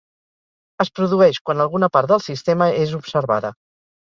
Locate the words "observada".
3.03-3.55